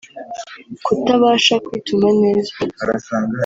Kutabasha 0.85 1.55
kwituma 1.65 2.07
neza 2.21 2.53